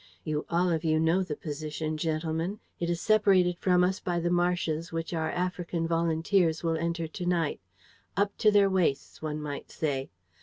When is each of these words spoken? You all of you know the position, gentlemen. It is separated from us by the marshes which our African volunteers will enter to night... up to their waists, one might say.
You 0.23 0.47
all 0.49 0.71
of 0.71 0.83
you 0.83 0.99
know 0.99 1.21
the 1.21 1.35
position, 1.35 1.95
gentlemen. 1.95 2.59
It 2.79 2.89
is 2.89 2.99
separated 2.99 3.59
from 3.59 3.83
us 3.83 3.99
by 3.99 4.19
the 4.19 4.31
marshes 4.31 4.91
which 4.91 5.13
our 5.13 5.29
African 5.29 5.87
volunteers 5.87 6.63
will 6.63 6.75
enter 6.75 7.05
to 7.07 7.25
night... 7.27 7.61
up 8.17 8.35
to 8.39 8.49
their 8.49 8.67
waists, 8.67 9.21
one 9.21 9.39
might 9.39 9.69
say. 9.69 10.09